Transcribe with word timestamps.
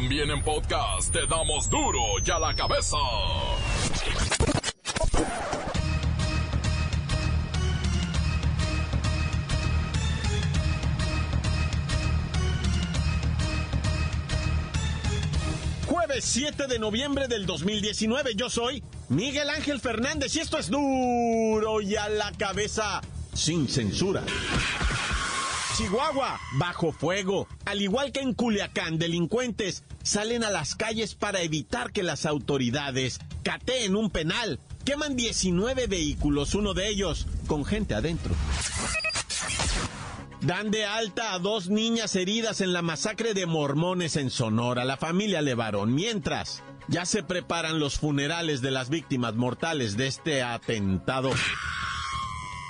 También 0.00 0.30
en 0.30 0.40
podcast 0.44 1.12
te 1.12 1.26
damos 1.26 1.68
duro 1.68 1.98
y 2.24 2.30
a 2.30 2.38
la 2.38 2.54
cabeza. 2.54 2.96
Jueves 15.86 16.24
7 16.26 16.68
de 16.68 16.78
noviembre 16.78 17.26
del 17.26 17.44
2019, 17.44 18.36
yo 18.36 18.48
soy 18.48 18.84
Miguel 19.08 19.50
Ángel 19.50 19.80
Fernández 19.80 20.36
y 20.36 20.38
esto 20.38 20.58
es 20.58 20.70
duro 20.70 21.80
y 21.80 21.96
a 21.96 22.08
la 22.08 22.30
cabeza 22.30 23.00
sin 23.34 23.68
censura. 23.68 24.22
Chihuahua, 25.78 26.40
bajo 26.54 26.90
fuego. 26.90 27.46
Al 27.64 27.80
igual 27.80 28.10
que 28.10 28.18
en 28.18 28.34
Culiacán, 28.34 28.98
delincuentes 28.98 29.84
salen 30.08 30.42
a 30.42 30.50
las 30.50 30.74
calles 30.74 31.14
para 31.14 31.42
evitar 31.42 31.92
que 31.92 32.02
las 32.02 32.24
autoridades 32.24 33.20
cateen 33.42 33.94
un 33.94 34.08
penal. 34.08 34.58
Queman 34.86 35.16
19 35.16 35.86
vehículos, 35.86 36.54
uno 36.54 36.72
de 36.72 36.88
ellos 36.88 37.26
con 37.46 37.66
gente 37.66 37.94
adentro. 37.94 38.34
Dan 40.40 40.70
de 40.70 40.86
alta 40.86 41.34
a 41.34 41.38
dos 41.38 41.68
niñas 41.68 42.16
heridas 42.16 42.62
en 42.62 42.72
la 42.72 42.80
masacre 42.80 43.34
de 43.34 43.44
mormones 43.44 44.16
en 44.16 44.30
Sonora, 44.30 44.86
la 44.86 44.96
familia 44.96 45.42
Levarón. 45.42 45.94
Mientras, 45.94 46.62
ya 46.86 47.04
se 47.04 47.22
preparan 47.22 47.78
los 47.78 47.98
funerales 47.98 48.62
de 48.62 48.70
las 48.70 48.88
víctimas 48.88 49.34
mortales 49.34 49.98
de 49.98 50.06
este 50.06 50.42
atentado. 50.42 51.32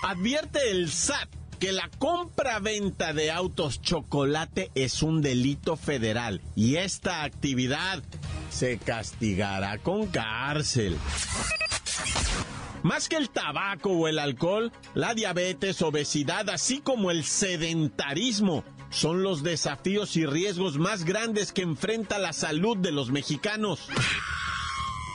Advierte 0.03 0.73
el 0.73 0.91
SAT 0.91 1.29
que 1.59 1.73
la 1.73 1.91
compra-venta 1.99 3.13
de 3.13 3.31
autos 3.31 3.81
chocolate 3.83 4.71
es 4.75 5.03
un 5.03 5.23
delito 5.23 5.77
federal 5.77 6.41
y 6.55 6.77
esta 6.77 7.25
actividad 7.25 8.03
se 8.51 8.79
castigará 8.79 9.79
con 9.79 10.07
cárcel. 10.07 10.97
Más 12.83 13.09
que 13.09 13.17
el 13.17 13.31
tabaco 13.31 13.91
o 13.91 14.09
el 14.09 14.19
alcohol, 14.19 14.73
la 14.95 15.15
diabetes, 15.15 15.83
obesidad, 15.83 16.49
así 16.49 16.81
como 16.81 17.11
el 17.11 17.25
sedentarismo, 17.25 18.65
son 18.91 19.23
los 19.23 19.43
desafíos 19.43 20.17
y 20.17 20.27
riesgos 20.27 20.79
más 20.79 21.05
grandes 21.05 21.53
que 21.53 21.63
enfrenta 21.63 22.19
la 22.19 22.33
salud 22.33 22.77
de 22.77 22.93
los 22.93 23.11
mexicanos. 23.11 23.89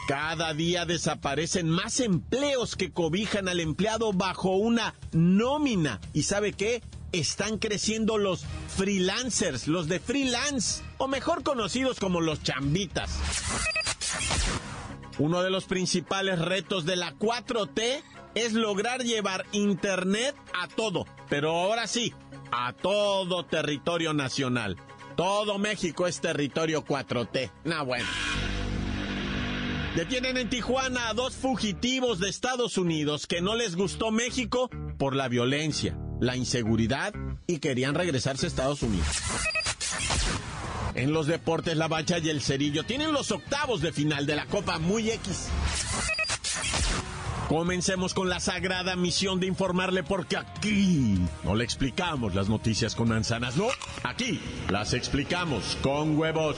Cada 0.07 0.53
día 0.53 0.85
desaparecen 0.85 1.69
más 1.69 2.01
empleos 2.01 2.75
que 2.75 2.91
cobijan 2.91 3.47
al 3.47 3.61
empleado 3.61 4.11
bajo 4.11 4.49
una 4.49 4.95
nómina. 5.13 6.01
¿Y 6.13 6.23
sabe 6.23 6.51
qué? 6.51 6.83
Están 7.13 7.57
creciendo 7.57 8.17
los 8.17 8.43
freelancers, 8.75 9.67
los 9.67 9.87
de 9.87 10.01
freelance, 10.01 10.83
o 10.97 11.07
mejor 11.07 11.43
conocidos 11.43 11.99
como 11.99 12.19
los 12.19 12.43
chambitas. 12.43 13.11
Uno 15.19 15.41
de 15.41 15.51
los 15.51 15.65
principales 15.65 16.39
retos 16.39 16.85
de 16.85 16.97
la 16.97 17.13
4T 17.13 18.01
es 18.35 18.53
lograr 18.53 19.03
llevar 19.03 19.45
Internet 19.53 20.35
a 20.59 20.67
todo, 20.67 21.05
pero 21.29 21.51
ahora 21.51 21.87
sí, 21.87 22.13
a 22.51 22.73
todo 22.73 23.45
territorio 23.45 24.13
nacional. 24.13 24.75
Todo 25.15 25.59
México 25.59 26.07
es 26.07 26.19
territorio 26.19 26.83
4T. 26.83 27.51
No, 27.63 27.85
bueno. 27.85 28.07
Detienen 29.95 30.38
en 30.38 30.49
Tijuana 30.49 31.09
a 31.09 31.13
dos 31.13 31.36
fugitivos 31.36 32.19
de 32.19 32.27
Estados 32.27 32.80
Unidos 32.80 33.27
que 33.27 33.41
no 33.41 33.55
les 33.55 33.75
gustó 33.75 34.09
México 34.09 34.67
por 34.97 35.16
la 35.16 35.27
violencia, 35.27 35.95
la 36.19 36.36
inseguridad 36.36 37.13
y 37.45 37.59
querían 37.59 37.94
regresarse 37.94 38.47
a 38.47 38.49
Estados 38.49 38.81
Unidos. 38.81 39.05
En 40.95 41.14
los 41.14 41.27
deportes, 41.27 41.77
la 41.77 41.88
bacha 41.88 42.17
y 42.17 42.30
el 42.30 42.41
cerillo 42.41 42.83
tienen 42.83 43.14
los 43.14 43.31
octavos 43.31 43.81
de 43.81 43.94
final 43.94 44.25
de 44.25 44.36
la 44.36 44.47
Copa 44.47 44.80
Muy 44.80 45.11
X. 45.11 45.49
Comencemos 47.47 48.15
con 48.15 48.30
la 48.30 48.39
sagrada 48.39 48.95
misión 48.95 49.39
de 49.39 49.45
informarle 49.45 50.02
porque 50.02 50.37
aquí 50.37 51.20
no 51.43 51.54
le 51.54 51.64
explicamos 51.64 52.33
las 52.33 52.49
noticias 52.49 52.95
con 52.95 53.10
manzanas, 53.10 53.58
no, 53.58 53.67
aquí 54.04 54.39
las 54.71 54.93
explicamos 54.93 55.77
con 55.83 56.17
huevos. 56.17 56.58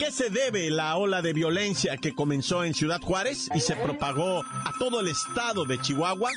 Qué 0.00 0.10
se 0.10 0.30
debe 0.30 0.70
la 0.70 0.96
ola 0.96 1.20
de 1.20 1.34
violencia 1.34 1.98
que 1.98 2.14
comenzó 2.14 2.64
en 2.64 2.72
Ciudad 2.72 3.02
Juárez 3.02 3.50
y 3.54 3.60
se 3.60 3.76
propagó 3.76 4.42
a 4.42 4.72
todo 4.78 5.00
el 5.00 5.08
estado 5.08 5.66
de 5.66 5.78
Chihuahua? 5.78 6.30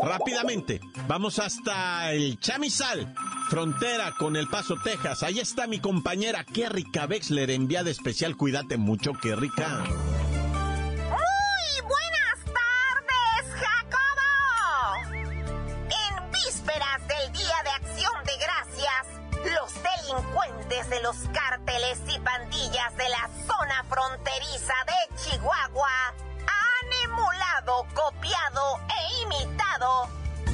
Rápidamente, 0.00 0.80
vamos 1.08 1.40
hasta 1.40 2.12
el 2.12 2.38
Chamizal, 2.38 3.12
frontera 3.50 4.14
con 4.16 4.36
El 4.36 4.46
Paso, 4.46 4.76
Texas. 4.84 5.24
Ahí 5.24 5.40
está 5.40 5.66
mi 5.66 5.80
compañera 5.80 6.44
Kerrika 6.44 7.06
Wexler, 7.06 7.50
enviada 7.50 7.90
especial. 7.90 8.36
Cuídate 8.36 8.76
mucho, 8.76 9.12
Kerrika. 9.14 9.84
Chihuahua 25.48 26.14
han 26.46 26.92
emulado, 27.04 27.86
copiado 27.94 28.80
e 28.86 29.22
imitado 29.22 30.06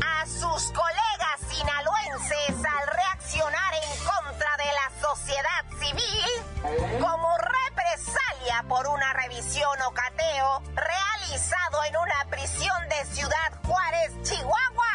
a 0.04 0.24
sus 0.24 0.70
colegas 0.70 1.40
sinaloenses 1.48 2.64
al 2.64 2.86
reaccionar 2.86 3.74
en 3.74 4.04
contra 4.04 4.56
de 4.56 4.70
la 4.72 5.08
sociedad 5.08 5.64
civil 5.80 7.00
como 7.00 7.28
represalia 7.38 8.64
por 8.68 8.86
una 8.86 9.12
revisión 9.14 9.82
o 9.82 9.90
cateo 9.92 10.62
realizado 10.76 11.82
en 11.88 11.96
una 11.96 12.30
prisión 12.30 12.88
de 12.88 13.04
Ciudad 13.16 13.52
Juárez, 13.66 14.12
Chihuahua. 14.22 14.94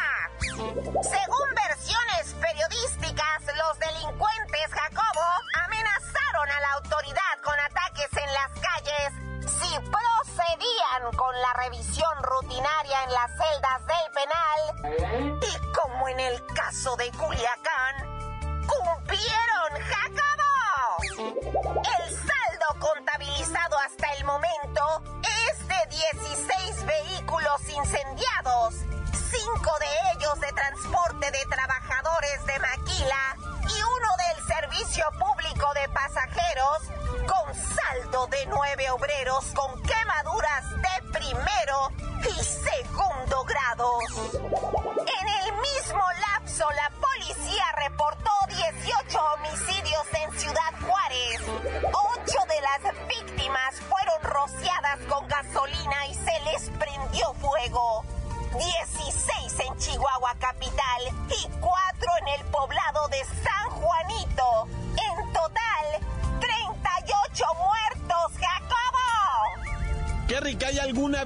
Según 1.02 1.49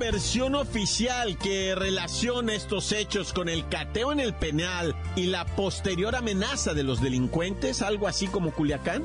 versión 0.04 0.54
oficial 0.54 1.38
que 1.38 1.74
relaciona 1.74 2.52
estos 2.52 2.92
hechos 2.92 3.32
con 3.32 3.48
el 3.48 3.66
cateo 3.70 4.12
en 4.12 4.20
el 4.20 4.34
penal 4.34 4.94
y 5.16 5.28
la 5.28 5.46
posterior 5.46 6.14
amenaza 6.14 6.74
de 6.74 6.82
los 6.82 7.00
delincuentes, 7.00 7.80
algo 7.80 8.06
así 8.06 8.26
como 8.26 8.52
Culiacán? 8.52 9.02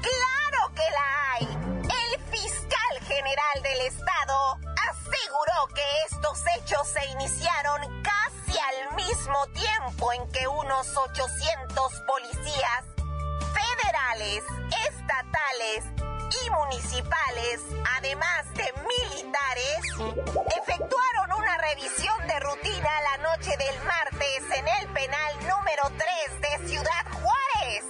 ¡Claro 0.00 0.72
que 0.74 0.80
la 0.80 1.32
hay! 1.34 1.46
El 1.82 2.38
fiscal 2.38 2.94
general 3.06 3.62
del 3.62 3.80
estado 3.86 4.58
aseguró 4.88 5.68
que 5.74 5.82
estos 6.10 6.42
hechos 6.56 6.88
se 6.88 7.04
iniciaron 7.12 8.02
casi 8.02 8.58
al 8.58 8.96
mismo 8.96 9.46
tiempo 9.52 10.10
en 10.14 10.26
que 10.32 10.48
unos 10.48 10.86
800 10.96 11.92
policías 12.06 12.82
federales, 13.52 14.42
estatales 14.88 15.95
y 16.30 16.50
municipales, 16.50 17.60
además 17.96 18.44
de 18.54 18.72
militares, 18.82 19.80
efectuaron 20.60 21.32
una 21.38 21.56
revisión 21.58 22.26
de 22.26 22.40
rutina 22.40 22.90
la 23.02 23.30
noche 23.30 23.56
del 23.56 23.82
martes 23.84 24.42
en 24.56 24.66
el 24.66 24.88
penal 24.92 25.32
número 25.40 25.84
3 25.96 26.40
de 26.40 26.68
Ciudad 26.68 27.06
Juárez. 27.12 27.84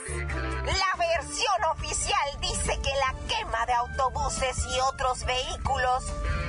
La 0.65 0.99
versión 0.99 1.65
oficial 1.73 2.41
dice 2.41 2.79
que 2.83 2.93
la 2.97 3.15
quema 3.27 3.65
de 3.67 3.73
autobuses 3.73 4.57
y 4.67 4.81
otros 4.81 5.25
vehículos 5.25 6.05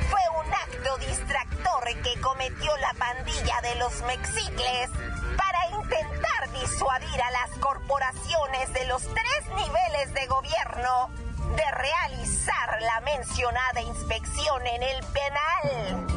fue 0.09 0.21
un 0.43 0.53
acto 0.53 0.97
distractor 0.97 1.83
que 2.03 2.19
cometió 2.21 2.75
la 2.77 2.93
pandilla 2.95 3.61
de 3.61 3.75
los 3.75 4.01
Mexicles 4.01 4.89
para 5.37 5.69
intentar 5.69 6.51
disuadir 6.53 7.21
a 7.21 7.31
las 7.31 7.51
corporaciones 7.59 8.73
de 8.73 8.85
los 8.85 9.03
tres 9.03 9.55
niveles 9.55 10.13
de 10.13 10.27
gobierno 10.27 11.26
de 11.55 11.71
realizar 11.71 12.81
la 12.81 13.01
mencionada 13.01 13.81
inspección 13.81 14.65
en 14.67 14.83
el 14.83 15.03
penal. 15.05 16.07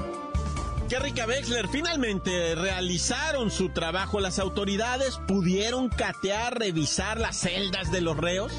Qué 0.89 0.99
rica 0.99 1.25
Wexler, 1.25 1.69
finalmente 1.69 2.57
realizaron 2.57 3.53
su 3.53 3.69
trabajo 3.69 4.19
las 4.19 4.41
autoridades, 4.41 5.21
pudieron 5.29 5.89
catear, 5.89 6.59
revisar 6.59 7.21
las 7.21 7.37
celdas 7.37 7.93
de 7.93 8.01
los 8.01 8.17
reos. 8.17 8.53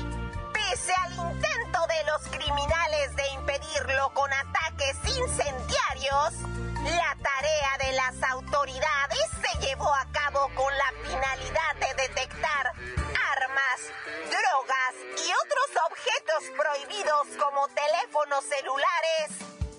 Pese 0.53 0.93
al 1.03 1.11
intento 1.11 1.79
de 1.87 2.05
los 2.05 2.21
criminales 2.29 3.15
de 3.17 3.23
impedirlo 3.33 4.13
con 4.13 4.31
ataques 4.31 4.95
incendiarios, 5.05 6.33
la 6.83 7.15
tarea 7.21 7.77
de 7.85 7.91
las 7.93 8.23
autoridades 8.31 9.19
se 9.41 9.67
llevó 9.67 9.93
a 9.93 10.05
cabo 10.11 10.49
con 10.55 10.75
la 10.77 10.91
finalidad 11.03 11.75
de 11.75 12.01
detectar 12.01 12.71
armas, 12.71 13.79
drogas 14.25 14.93
y 15.17 15.31
otros 15.31 15.83
objetos 15.89 16.43
prohibidos 16.57 17.27
como 17.39 17.67
teléfonos 17.69 18.43
celulares 18.45 19.29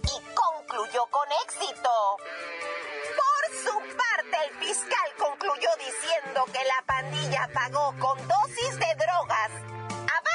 y 0.04 0.34
concluyó 0.34 1.06
con 1.06 1.26
éxito. 1.44 1.90
Por 3.16 3.56
su 3.64 3.96
parte, 3.96 4.36
el 4.46 4.66
fiscal 4.66 5.12
concluyó 5.18 5.70
diciendo 5.78 6.44
que 6.46 6.64
la 6.64 6.82
pandilla 6.86 7.48
pagó 7.52 7.94
con 7.98 8.28
dosis 8.28 8.78
de 8.78 8.94
drogas 8.94 9.71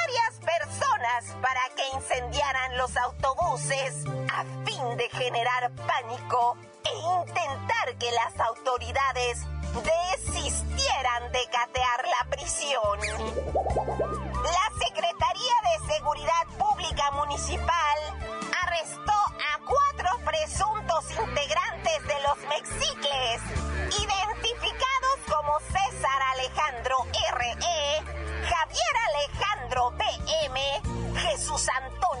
varias 0.08 0.40
personas 0.40 1.36
para 1.42 1.60
que 1.76 1.86
incendiaran 1.94 2.78
los 2.78 2.96
autobuses 2.96 4.04
a 4.32 4.44
fin 4.64 4.96
de 4.96 5.08
generar 5.10 5.70
pánico 5.72 6.56
e 6.84 6.96
intentar 7.20 7.94
que 7.98 8.10
las 8.12 8.40
autoridades 8.40 9.44
desistieran 9.84 11.30
de 11.32 11.40
catear 11.50 12.04
la 12.06 12.30
prisión. 12.30 13.87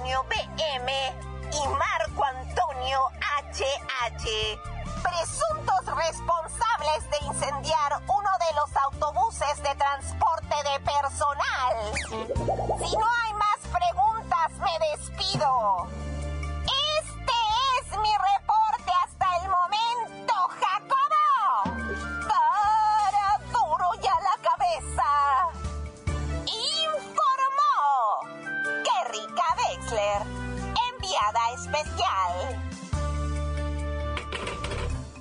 B.M. 0.08 0.90
y 1.52 1.68
Marco 1.68 2.24
Antonio 2.24 2.98
H.H., 3.36 4.58
presuntos 5.02 5.96
responsables 5.96 7.10
de 7.10 7.26
incendiar 7.26 8.02
uno 8.08 8.30
de 8.40 8.56
los 8.56 8.76
autobuses 8.84 9.62
de 9.62 9.74
transporte 9.74 10.56
de 10.64 10.80
personal. 10.80 11.76
Si 12.78 12.96
no 12.96 13.06
hay 13.22 13.32
más 13.34 13.58
preguntas, 13.70 14.52
me 14.60 14.78
despido. 14.96 15.86
Este 16.64 17.34
es 17.76 17.98
mi 17.98 18.16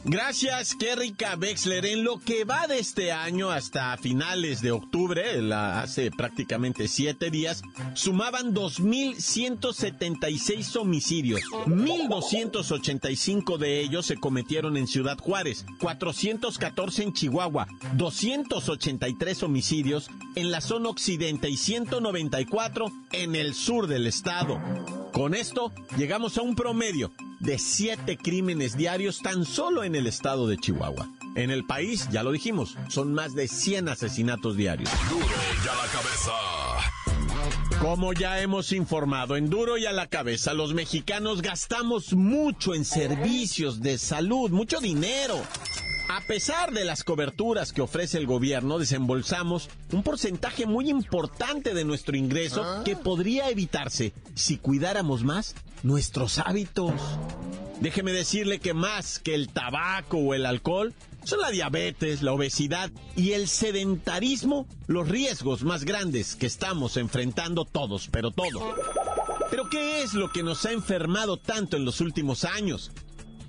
Gracias, 0.10 0.74
qué 0.74 0.96
rica 0.96 1.38
Wexler. 1.38 1.86
En 1.86 2.06
lo 2.06 2.20
que 2.20 2.46
va 2.46 2.66
de 2.66 2.80
este 2.80 3.12
año 3.12 3.52
hasta 3.52 3.98
finales 3.98 4.62
de 4.62 4.72
octubre, 4.72 5.22
hace 5.54 6.12
prácticamente 6.12 6.88
siete 6.88 7.30
días, 7.30 7.62
sumaban 7.94 8.56
2.176 8.56 10.78
homicidios. 10.78 11.42
1.285 11.66 13.58
de 13.58 13.82
ellos 13.82 14.06
se 14.06 14.16
cometieron 14.16 14.78
en 14.78 14.88
Ciudad 14.88 15.18
Juárez, 15.18 15.66
414 15.82 17.04
en 17.04 17.12
Chihuahua, 17.12 17.68
283 17.96 19.44
homicidios 19.44 20.10
en 20.36 20.52
la 20.52 20.62
zona 20.62 20.88
occidente 20.88 21.50
y 21.50 21.58
194 21.58 22.94
en 23.12 23.36
el 23.36 23.54
sur 23.54 23.88
del 23.88 24.08
estado. 24.08 24.58
Con 25.18 25.34
esto 25.34 25.72
llegamos 25.98 26.38
a 26.38 26.44
un 26.44 26.54
promedio 26.54 27.12
de 27.40 27.58
siete 27.58 28.18
crímenes 28.18 28.78
diarios 28.78 29.24
tan 29.24 29.46
solo 29.46 29.84
en 29.84 29.96
el 29.96 30.06
estado 30.06 30.48
de 30.48 30.58
Chihuahua. 30.58 31.10
En 31.36 31.50
el 31.50 31.66
país, 31.66 32.08
ya 32.12 32.22
lo 32.22 32.32
dijimos, 32.32 32.78
son 32.88 33.16
más 33.16 33.34
de 33.34 33.48
100 33.48 33.90
asesinatos 33.90 34.56
diarios. 34.56 34.92
Duro 35.10 35.26
ya 35.66 35.74
la 35.74 35.88
cabeza. 35.92 36.32
Como 37.82 38.14
ya 38.14 38.42
hemos 38.42 38.72
informado, 38.72 39.38
en 39.38 39.50
duro 39.50 39.80
y 39.80 39.88
a 39.88 39.92
la 39.92 40.06
cabeza, 40.06 40.54
los 40.54 40.76
mexicanos 40.76 41.42
gastamos 41.42 42.14
mucho 42.14 42.76
en 42.76 42.86
servicios 42.86 43.82
de 43.82 43.98
salud, 43.98 44.52
mucho 44.52 44.80
dinero. 44.80 45.42
A 46.10 46.22
pesar 46.22 46.72
de 46.72 46.86
las 46.86 47.04
coberturas 47.04 47.74
que 47.74 47.82
ofrece 47.82 48.18
el 48.18 48.26
gobierno, 48.26 48.80
desembolsamos 48.80 49.70
un 49.92 50.04
porcentaje 50.04 50.66
muy 50.66 50.90
importante 50.90 51.74
de 51.74 51.84
nuestro 51.84 52.16
ingreso 52.16 52.84
que 52.86 52.96
podría 52.96 53.50
evitarse 53.50 54.14
si 54.34 54.58
cuidáramos 54.58 55.24
más 55.24 55.56
nuestros 55.84 56.40
hábitos. 56.40 56.94
Déjeme 57.82 58.14
decirle 58.14 58.60
que 58.60 58.74
más 58.74 59.20
que 59.20 59.36
el 59.36 59.50
tabaco 59.50 60.18
o 60.18 60.34
el 60.34 60.46
alcohol, 60.46 60.94
son 61.24 61.42
la 61.42 61.52
diabetes, 61.52 62.22
la 62.22 62.32
obesidad 62.32 62.90
y 63.18 63.34
el 63.34 63.50
sedentarismo 63.50 64.66
los 64.88 65.10
riesgos 65.10 65.64
más 65.64 65.84
grandes 65.84 66.38
que 66.38 66.46
estamos 66.46 66.96
enfrentando 66.96 67.66
todos, 67.66 68.08
pero 68.10 68.32
todos. 68.32 68.64
Pero 69.52 69.70
¿qué 69.70 70.04
es 70.04 70.14
lo 70.14 70.32
que 70.32 70.42
nos 70.42 70.66
ha 70.66 70.72
enfermado 70.72 71.36
tanto 71.38 71.76
en 71.76 71.84
los 71.84 72.00
últimos 72.00 72.46
años? 72.46 72.92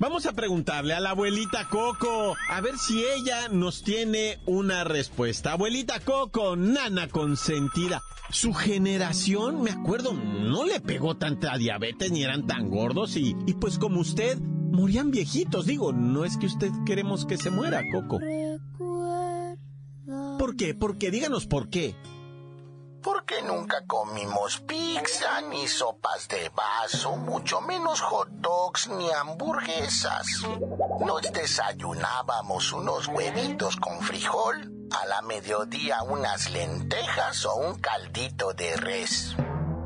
Vamos 0.01 0.27
a 0.27 0.33
preguntarle 0.33 0.95
a 0.95 1.01
la 1.01 1.11
abuelita 1.11 1.69
Coco, 1.69 2.37
a 2.49 2.61
ver 2.61 2.79
si 2.79 3.03
ella 3.05 3.49
nos 3.49 3.83
tiene 3.83 4.39
una 4.47 4.85
respuesta. 4.85 5.53
Abuelita 5.53 5.99
Coco, 5.99 6.55
nana 6.55 7.09
consentida. 7.09 8.01
Su 8.31 8.55
generación, 8.55 9.61
me 9.61 9.73
acuerdo, 9.73 10.13
no 10.13 10.65
le 10.65 10.81
pegó 10.81 11.17
tanta 11.17 11.57
diabetes 11.59 12.13
ni 12.13 12.23
eran 12.23 12.47
tan 12.47 12.71
gordos 12.71 13.17
y, 13.17 13.35
y 13.47 13.55
pues 13.55 13.79
como 13.79 13.99
usted, 13.99 14.39
morían 14.39 15.11
viejitos. 15.11 15.67
Digo, 15.67 15.93
no 15.93 16.25
es 16.25 16.37
que 16.37 16.47
usted 16.47 16.71
queremos 16.87 17.27
que 17.27 17.37
se 17.37 17.51
muera, 17.51 17.83
Coco. 17.91 18.21
¿Por 20.39 20.55
qué? 20.55 20.75
¿Por 20.75 20.99
qué? 20.99 21.11
Díganos 21.11 21.47
por 21.47 21.71
qué. 21.71 21.97
Porque 23.03 23.43
nunca 23.43 23.85
comimos 23.87 24.61
pizza, 24.61 25.41
ni 25.43 25.69
sopas 25.69 26.27
de 26.29 26.51
vaso, 26.51 27.17
mucho 27.17 27.61
menos 27.61 28.01
hot 28.01 28.29
dogs 28.29 28.89
ni 28.89 29.09
hamburguesas. 29.11 30.27
Nos 31.07 31.23
desayunábamos 31.33 32.73
unos 32.73 33.07
huevitos 33.07 33.77
con 33.77 34.01
frijol, 34.01 34.73
a 34.91 35.07
la 35.07 35.23
mediodía 35.23 36.03
unas 36.03 36.51
lentejas 36.51 37.47
o 37.47 37.55
un 37.57 37.79
caldito 37.79 38.53
de 38.53 38.77
res. 38.77 39.37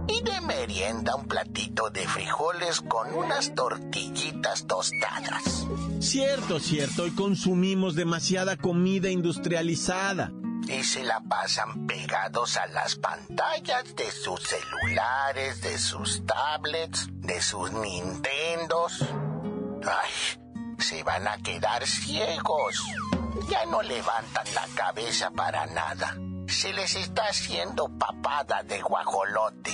Y 0.09 0.23
de 0.23 0.41
merienda 0.41 1.15
un 1.15 1.27
platito 1.27 1.91
de 1.91 2.07
frijoles 2.09 2.81
con 2.81 3.15
unas 3.15 3.55
tortillitas 3.55 4.67
tostadas. 4.67 5.67
Cierto, 6.01 6.59
cierto, 6.59 7.07
y 7.07 7.13
consumimos 7.13 7.95
demasiada 7.95 8.57
comida 8.57 9.11
industrializada. 9.11 10.33
Y 10.73 10.83
se 10.83 11.05
la 11.05 11.21
pasan 11.21 11.87
pegados 11.87 12.57
a 12.57 12.67
las 12.69 12.97
pantallas 12.97 13.95
de 13.95 14.11
sus 14.11 14.41
celulares, 14.41 15.61
de 15.61 15.79
sus 15.79 16.25
tablets, 16.25 17.09
de 17.13 17.41
sus 17.41 17.73
Nintendos. 17.73 19.03
Ay, 19.85 20.11
se 20.79 21.03
van 21.03 21.29
a 21.29 21.37
quedar 21.39 21.87
ciegos. 21.87 22.83
Ya 23.51 23.67
no 23.67 23.83
levantan 23.83 24.47
la 24.55 24.67
cabeza 24.75 25.31
para 25.31 25.67
nada. 25.67 26.17
Se 26.47 26.73
les 26.73 26.97
está 26.97 27.25
haciendo 27.25 27.89
papada 27.99 28.63
de 28.63 28.81
guajolote. 28.81 29.73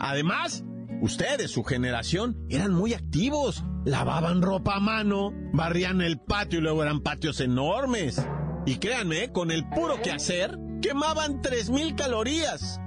Además, 0.00 0.64
Ustedes, 1.02 1.50
su 1.50 1.64
generación, 1.64 2.36
eran 2.50 2.74
muy 2.74 2.92
activos. 2.92 3.64
Lavaban 3.86 4.42
ropa 4.42 4.76
a 4.76 4.80
mano, 4.80 5.32
barrían 5.54 6.02
el 6.02 6.20
patio 6.20 6.58
y 6.58 6.62
luego 6.62 6.82
eran 6.82 7.00
patios 7.00 7.40
enormes. 7.40 8.22
Y 8.66 8.78
créanme, 8.78 9.32
con 9.32 9.50
el 9.50 9.68
puro 9.68 10.00
quehacer, 10.02 10.58
quemaban 10.82 11.40
3.000 11.40 11.96
calorías. 11.96 12.80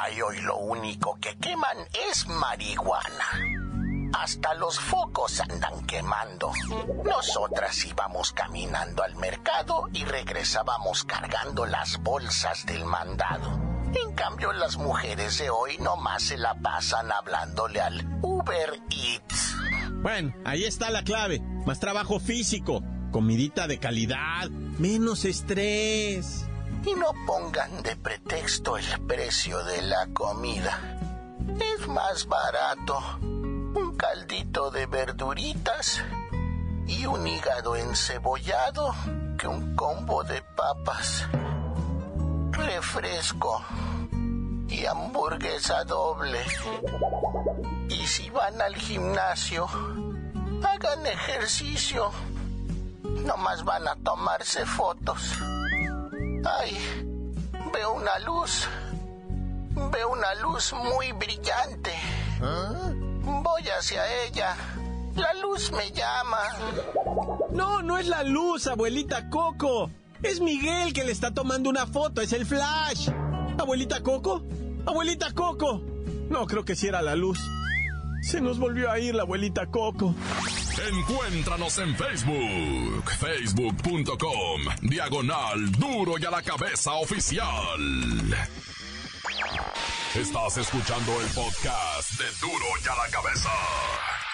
Ay, 0.00 0.20
hoy 0.20 0.40
lo 0.40 0.56
único 0.58 1.18
que 1.20 1.36
queman 1.36 1.78
es 2.10 2.26
marihuana. 2.28 3.24
Hasta 4.12 4.54
los 4.54 4.78
focos 4.80 5.40
andan 5.40 5.84
quemando. 5.86 6.52
Nosotras 7.04 7.84
íbamos 7.84 8.32
caminando 8.32 9.02
al 9.02 9.16
mercado 9.16 9.88
y 9.92 10.04
regresábamos 10.04 11.04
cargando 11.04 11.66
las 11.66 11.98
bolsas 12.02 12.64
del 12.66 12.84
mandado. 12.84 13.60
En 13.94 14.14
cambio, 14.14 14.52
las 14.52 14.76
mujeres 14.76 15.38
de 15.38 15.50
hoy 15.50 15.78
nomás 15.78 16.22
se 16.24 16.36
la 16.36 16.54
pasan 16.54 17.12
hablándole 17.12 17.80
al 17.80 18.18
Uber 18.22 18.80
Eats. 18.90 19.54
Bueno, 20.02 20.34
ahí 20.44 20.64
está 20.64 20.90
la 20.90 21.02
clave. 21.02 21.40
Más 21.64 21.80
trabajo 21.80 22.18
físico, 22.18 22.82
comidita 23.10 23.66
de 23.66 23.78
calidad, 23.78 24.48
menos 24.78 25.24
estrés. 25.24 26.46
Y 26.84 26.94
no 26.94 27.12
pongan 27.26 27.82
de 27.82 27.96
pretexto 27.96 28.76
el 28.76 28.84
precio 29.06 29.64
de 29.64 29.82
la 29.82 30.06
comida. 30.12 30.98
Es 31.78 31.88
más 31.88 32.26
barato 32.26 32.98
un 33.22 33.96
caldito 33.96 34.70
de 34.70 34.86
verduritas 34.86 36.02
y 36.86 37.06
un 37.06 37.26
hígado 37.26 37.76
encebollado 37.76 38.94
que 39.38 39.48
un 39.48 39.74
combo 39.74 40.22
de 40.24 40.42
papas, 40.42 41.26
refresco 42.52 43.62
y 44.68 44.86
hamburguesa 44.86 45.84
doble. 45.84 46.40
Y 47.88 48.06
si 48.06 48.30
van 48.30 48.60
al 48.60 48.74
gimnasio, 48.76 49.66
hagan 50.62 51.06
ejercicio. 51.06 52.10
No 53.24 53.36
más 53.36 53.64
van 53.64 53.88
a 53.88 53.96
tomarse 53.96 54.64
fotos. 54.66 55.32
Ay, 56.44 56.76
veo 57.72 57.94
una 57.94 58.18
luz. 58.20 58.68
Veo 59.92 60.10
una 60.10 60.34
luz 60.36 60.72
muy 60.72 61.12
brillante. 61.12 61.92
¿Ah? 62.42 62.92
Voy 63.22 63.62
hacia 63.78 64.02
ella. 64.24 64.56
La 65.16 65.32
luz 65.34 65.72
me 65.72 65.90
llama. 65.92 66.38
No, 67.50 67.82
no 67.82 67.98
es 67.98 68.06
la 68.06 68.22
luz, 68.22 68.66
abuelita 68.66 69.30
Coco. 69.30 69.90
Es 70.22 70.40
Miguel 70.40 70.92
que 70.92 71.04
le 71.04 71.12
está 71.12 71.32
tomando 71.32 71.70
una 71.70 71.86
foto, 71.86 72.20
es 72.20 72.32
el 72.32 72.46
flash. 72.46 73.08
Abuelita 73.58 74.02
Coco, 74.02 74.42
abuelita 74.86 75.32
Coco. 75.32 75.80
No, 76.28 76.46
creo 76.46 76.64
que 76.64 76.76
sí 76.76 76.86
era 76.86 77.02
la 77.02 77.14
luz. 77.14 77.38
Se 78.22 78.40
nos 78.40 78.58
volvió 78.58 78.90
a 78.90 78.98
ir 78.98 79.14
la 79.14 79.22
abuelita 79.22 79.66
Coco. 79.66 80.14
Encuéntranos 80.92 81.78
en 81.78 81.96
Facebook, 81.96 83.10
facebook.com, 83.18 84.60
diagonal 84.82 85.72
duro 85.72 86.18
y 86.18 86.24
a 86.24 86.30
la 86.30 86.42
cabeza 86.42 86.92
oficial. 86.94 88.36
Estás 90.14 90.56
escuchando 90.58 91.12
el 91.20 91.26
podcast 91.28 92.12
de 92.18 92.24
Duro 92.40 92.64
y 92.82 92.88
a 92.88 93.04
la 93.04 93.10
Cabeza. 93.10 93.50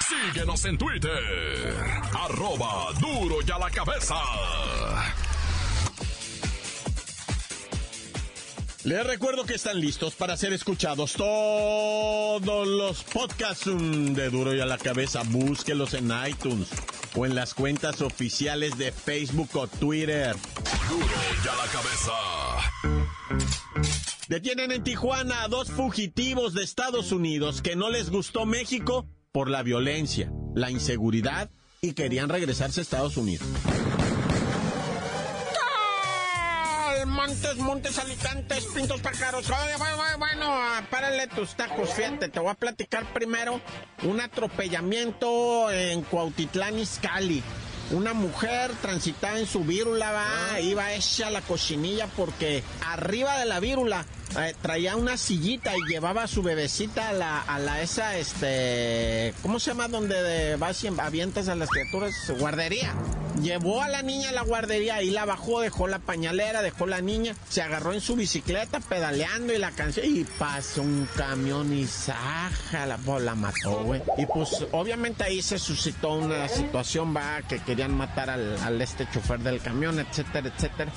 Síguenos 0.01 0.65
en 0.65 0.79
Twitter. 0.79 1.85
Arroba 2.15 2.93
Duro 3.01 3.37
y 3.45 3.51
a 3.51 3.59
la 3.59 3.71
Cabeza. 3.71 4.15
Les 8.85 9.07
recuerdo 9.07 9.45
que 9.45 9.55
están 9.55 9.81
listos 9.81 10.17
para 10.17 10.37
ser 10.37 10.53
escuchados 10.53 11.13
todos 11.13 12.67
los 12.67 13.05
podcasts 13.05 13.69
mm, 13.69 14.13
de 14.13 14.29
Duro 14.29 14.53
y 14.57 14.61
a 14.61 14.67
la 14.67 14.77
Cabeza. 14.77 15.23
Búsquelos 15.25 15.95
en 15.95 16.11
iTunes 16.29 16.69
o 17.15 17.25
en 17.25 17.37
las 17.37 17.55
cuentas 17.55 18.01
oficiales 18.03 18.77
de 18.79 18.91
Facebook 18.91 19.51
o 19.55 19.69
Twitter. 19.69 20.35
Duro 20.89 21.07
y 21.45 21.49
a 21.49 21.55
la 21.55 21.67
Cabeza. 21.71 22.13
Detienen 24.27 24.73
en 24.73 24.83
Tijuana 24.83 25.45
a 25.45 25.49
dos 25.49 25.71
fugitivos 25.71 26.53
de 26.53 26.65
Estados 26.65 27.13
Unidos 27.13 27.63
que 27.63 27.77
no 27.77 27.89
les 27.89 28.11
gustó 28.11 28.47
México 28.47 29.07
por 29.31 29.49
la 29.49 29.63
violencia, 29.63 30.33
la 30.57 30.73
inseguridad 30.73 31.51
y 31.83 31.93
querían 31.93 32.29
regresarse 32.29 32.81
a 32.81 32.83
Estados 32.83 33.17
Unidos. 33.17 33.47
Montes, 37.33 37.57
montes, 37.57 37.99
alicantes, 37.99 38.67
pintos 38.75 39.01
pájaros. 39.01 39.49
Bueno, 39.49 40.19
bueno, 40.19 40.55
párale 40.91 41.29
tus 41.29 41.55
tacos, 41.55 41.89
fíjate, 41.95 42.29
te 42.29 42.39
voy 42.39 42.51
a 42.51 42.55
platicar 42.55 43.11
primero 43.15 43.59
un 44.03 44.21
atropellamiento 44.21 45.71
en 45.71 46.03
Cuautitlán, 46.03 46.79
Izcalli 46.79 47.43
una 47.93 48.13
mujer 48.15 48.71
transitaba 48.81 49.39
en 49.39 49.47
su 49.47 49.65
vírula, 49.65 50.13
va, 50.13 50.53
ah. 50.53 50.61
iba 50.61 50.93
hecha 50.93 51.31
la 51.31 51.41
cochinilla 51.43 52.07
porque 52.07 52.63
arriba 52.87 53.39
de 53.39 53.47
la 53.47 53.61
vírula 53.61 54.07
eh, 54.39 54.55
traía 54.63 54.97
una 54.97 55.17
sillita 55.17 55.77
y 55.77 55.83
llevaba 55.89 56.23
a 56.23 56.27
su 56.27 56.43
bebecita 56.43 57.11
a 57.11 57.13
la, 57.13 57.41
a 57.41 57.59
la 57.59 57.83
esa, 57.83 58.17
este, 58.17 59.35
¿cómo 59.43 59.59
se 59.59 59.71
llama? 59.71 59.89
Donde 59.89 60.57
vas 60.57 60.83
y 60.85 60.89
avientas 60.89 61.49
a 61.49 61.55
las 61.55 61.69
criaturas, 61.69 62.15
guardería. 62.39 62.95
Llevó 63.43 63.83
a 63.83 63.89
la 63.89 64.03
niña 64.03 64.31
a 64.31 64.33
la 64.33 64.43
guardería 64.43 65.03
y 65.03 65.11
la 65.11 65.25
bajó, 65.25 65.61
dejó 65.61 65.89
la 65.89 65.99
pañalera, 65.99 66.63
dejó 66.63 66.87
la 66.87 67.01
niña, 67.01 67.35
se 67.49 67.63
agarró 67.63 67.93
en 67.93 68.01
su 68.01 68.15
bicicleta 68.17 68.81
pedaleando 68.81 69.53
y 69.53 69.59
la 69.59 69.71
canción 69.71 70.07
y 70.07 70.25
pasó 70.25 70.83
un 70.83 71.09
camión 71.17 71.73
y 71.73 71.87
saja, 71.87 72.87
la, 72.87 72.99
pues, 72.99 73.23
la 73.23 73.35
mató, 73.35 73.85
güey. 73.85 74.03
Y 74.19 74.27
pues 74.27 74.67
obviamente 74.73 75.25
ahí 75.25 75.43
se 75.43 75.59
suscitó 75.59 76.15
una 76.15 76.49
situación, 76.49 77.15
va, 77.15 77.43
que 77.43 77.59
querían 77.61 77.97
matar 77.97 78.31
al, 78.31 78.57
al 78.59 78.81
este 78.81 79.09
chofer 79.11 79.41
del 79.41 79.61
camión, 79.61 79.99
etcétera, 79.99 80.53
etcétera. 80.55 80.93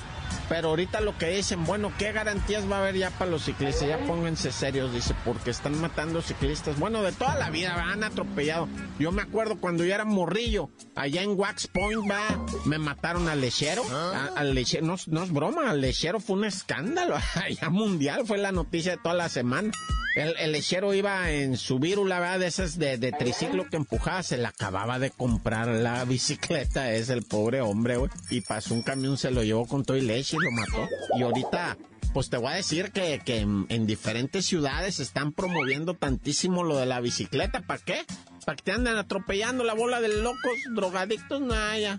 Pero 0.48 0.68
ahorita 0.68 1.00
lo 1.00 1.16
que 1.18 1.28
dicen, 1.30 1.64
bueno, 1.64 1.92
¿qué 1.98 2.12
garantías 2.12 2.70
va 2.70 2.76
a 2.76 2.80
haber 2.80 2.96
ya 2.96 3.10
para 3.10 3.30
los 3.30 3.44
ciclistas? 3.44 3.88
Ya 3.88 3.98
pónganse 3.98 4.52
serios, 4.52 4.92
dice, 4.92 5.14
porque 5.24 5.50
están 5.50 5.80
matando 5.80 6.22
ciclistas. 6.22 6.78
Bueno, 6.78 7.02
de 7.02 7.12
toda 7.12 7.34
la 7.36 7.50
vida, 7.50 7.74
han 7.74 8.04
atropellado. 8.04 8.68
Yo 8.98 9.12
me 9.12 9.22
acuerdo 9.22 9.56
cuando 9.56 9.84
yo 9.84 9.94
era 9.94 10.04
morrillo, 10.04 10.70
allá 10.94 11.22
en 11.22 11.38
Wax 11.38 11.68
Point, 11.68 12.10
va, 12.10 12.46
me 12.64 12.78
mataron 12.78 13.28
al 13.28 13.40
lechero. 13.40 13.82
Ah. 13.90 14.30
al 14.36 14.54
lechero, 14.54 14.86
no, 14.86 14.96
no 15.06 15.22
es 15.22 15.32
broma, 15.32 15.70
al 15.70 15.80
lechero 15.80 16.20
fue 16.20 16.36
un 16.36 16.44
escándalo. 16.44 17.16
Allá 17.34 17.70
mundial, 17.70 18.26
fue 18.26 18.38
la 18.38 18.52
noticia 18.52 18.92
de 18.92 18.98
toda 18.98 19.14
la 19.14 19.28
semana. 19.28 19.70
El, 20.16 20.50
lechero 20.50 20.94
iba 20.94 21.30
en 21.30 21.58
su 21.58 21.78
vírula, 21.78 22.18
¿verdad? 22.18 22.40
De 22.40 22.46
esas 22.46 22.78
de, 22.78 22.96
triciclo 23.18 23.68
que 23.68 23.76
empujaba, 23.76 24.22
se 24.22 24.38
le 24.38 24.46
acababa 24.46 24.98
de 24.98 25.10
comprar 25.10 25.68
la 25.68 26.04
bicicleta, 26.06 26.90
es 26.92 27.10
el 27.10 27.22
pobre 27.22 27.60
hombre, 27.60 27.98
güey. 27.98 28.10
Y 28.30 28.40
pasó 28.40 28.72
un 28.72 28.80
camión, 28.80 29.18
se 29.18 29.30
lo 29.30 29.42
llevó 29.42 29.66
con 29.66 29.84
todo 29.84 29.98
y 29.98 30.00
leche 30.00 30.38
y 30.40 30.42
lo 30.42 30.50
mató. 30.52 30.88
Y 31.18 31.22
ahorita, 31.22 31.76
pues 32.14 32.30
te 32.30 32.38
voy 32.38 32.52
a 32.52 32.56
decir 32.56 32.92
que, 32.92 33.20
que 33.26 33.40
en, 33.40 33.86
diferentes 33.86 34.46
ciudades 34.46 35.00
están 35.00 35.32
promoviendo 35.32 35.92
tantísimo 35.92 36.64
lo 36.64 36.78
de 36.78 36.86
la 36.86 37.00
bicicleta. 37.00 37.60
¿Para 37.60 37.84
qué? 37.84 38.06
¿Para 38.46 38.56
que 38.56 38.62
te 38.62 38.72
anden 38.72 38.96
atropellando 38.96 39.64
la 39.64 39.74
bola 39.74 40.00
de 40.00 40.08
locos, 40.08 40.54
drogadictos? 40.74 41.42
Naya. 41.42 41.98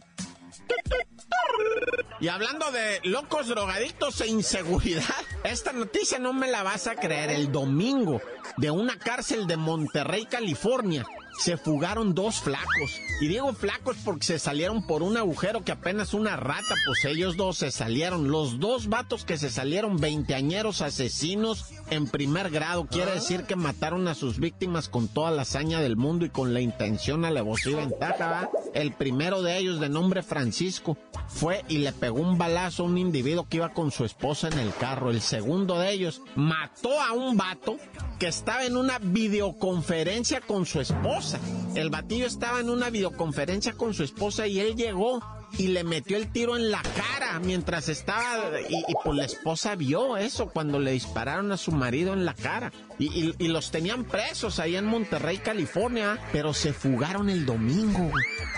Y 2.20 2.30
hablando 2.30 2.72
de 2.72 3.00
locos 3.04 3.48
drogadictos 3.48 4.22
e 4.22 4.28
inseguridad, 4.28 5.04
esta 5.44 5.72
noticia 5.72 6.18
no 6.18 6.34
me 6.34 6.50
la 6.50 6.64
vas 6.64 6.88
a 6.88 6.96
creer. 6.96 7.30
El 7.30 7.52
domingo, 7.52 8.22
de 8.58 8.72
una 8.72 8.98
cárcel 8.98 9.46
de 9.46 9.56
Monterrey, 9.56 10.26
California, 10.26 11.06
se 11.38 11.58
fugaron 11.58 12.16
dos 12.16 12.40
flacos. 12.40 13.00
Y 13.22 13.28
digo 13.28 13.54
flacos 13.54 13.98
porque 14.04 14.26
se 14.26 14.40
salieron 14.40 14.86
por 14.86 15.04
un 15.04 15.18
agujero 15.18 15.64
que 15.64 15.72
apenas 15.72 16.14
una 16.14 16.36
rata, 16.36 16.76
pues 16.86 17.06
ellos 17.06 17.38
dos 17.38 17.58
se 17.58 17.72
salieron. 17.72 18.30
Los 18.30 18.60
dos 18.60 18.88
vatos 18.88 19.26
que 19.26 19.38
se 19.38 19.50
salieron, 19.50 19.98
veinteañeros 19.98 20.82
asesinos 20.82 21.66
en 21.90 22.08
primer 22.08 22.50
grado. 22.50 22.88
Quiere 22.88 23.12
decir 23.12 23.44
que 23.44 23.56
mataron 23.56 24.08
a 24.08 24.16
sus 24.16 24.40
víctimas 24.40 24.90
con 24.90 25.08
toda 25.08 25.32
la 25.32 25.44
hazaña 25.44 25.80
del 25.80 25.96
mundo 25.96 26.26
y 26.26 26.30
con 26.30 26.54
la 26.54 26.62
intención, 26.62 27.26
alevosía 27.26 27.78
ventaja. 27.78 28.50
El 28.74 28.94
primero 28.94 29.42
de 29.42 29.58
ellos, 29.58 29.80
de 29.80 29.90
nombre 29.90 30.24
Francisco, 30.24 30.98
fue 31.28 31.66
y 31.68 31.80
le 31.80 31.92
pegó 31.92 32.20
un 32.22 32.38
balazo 32.38 32.84
a 32.84 32.86
un 32.86 32.98
individuo 32.98 33.48
que 33.50 33.58
iba 33.58 33.74
con 33.74 33.92
su 33.92 34.06
esposa 34.06 34.48
en 34.48 34.60
el 34.60 34.74
carro. 34.76 35.12
El 35.12 35.22
segundo 35.22 35.80
de 35.80 35.92
ellos 35.92 36.22
mató 36.36 37.02
a 37.02 37.14
un 37.14 37.38
vato 37.38 37.78
que 38.20 38.28
estaba 38.28 38.66
en 38.66 38.78
una 38.78 39.00
videoconferencia 39.00 40.42
con 40.42 40.66
su 40.66 40.82
esposa. 40.82 41.27
El 41.76 41.90
batillo 41.90 42.26
estaba 42.26 42.60
en 42.60 42.70
una 42.70 42.90
videoconferencia 42.90 43.74
con 43.74 43.94
su 43.94 44.04
esposa 44.04 44.48
y 44.48 44.60
él 44.60 44.76
llegó 44.76 45.22
y 45.58 45.68
le 45.68 45.84
metió 45.84 46.18
el 46.18 46.32
tiro 46.32 46.58
en 46.58 46.72
la 46.72 46.82
cara 46.82 47.40
mientras 47.40 47.90
estaba 47.90 48.60
y, 48.68 48.84
pues 49.04 49.16
la 49.16 49.26
esposa 49.26 49.76
vio 49.76 50.18
eso 50.18 50.48
cuando 50.48 50.80
le 50.80 50.92
dispararon 50.92 51.52
a 51.52 51.58
su 51.58 51.72
marido 51.72 52.14
en 52.14 52.26
la 52.26 52.34
cara. 52.34 52.72
Y, 53.00 53.34
y 53.38 53.48
los 53.48 53.72
tenían 53.72 54.04
presos 54.04 54.60
ahí 54.60 54.76
en 54.76 54.86
Monterrey, 54.86 55.38
California, 55.38 56.20
pero 56.32 56.54
se 56.54 56.74
fugaron 56.74 57.30
el 57.30 57.46
domingo, 57.46 58.12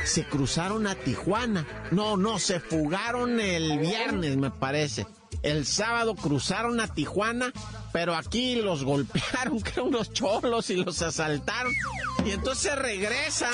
se 0.05 0.25
cruzaron 0.25 0.87
a 0.87 0.95
Tijuana, 0.95 1.67
no, 1.91 2.17
no, 2.17 2.39
se 2.39 2.59
fugaron 2.59 3.39
el 3.39 3.79
viernes 3.79 4.37
me 4.37 4.51
parece. 4.51 5.05
El 5.41 5.65
sábado 5.65 6.15
cruzaron 6.15 6.79
a 6.79 6.93
Tijuana, 6.93 7.53
pero 7.91 8.15
aquí 8.15 8.55
los 8.55 8.83
golpearon, 8.83 9.61
que 9.63 9.81
unos 9.81 10.11
cholos 10.13 10.69
y 10.69 10.77
los 10.77 11.01
asaltaron. 11.01 11.73
Y 12.25 12.31
entonces 12.31 12.75
regresan 12.75 13.53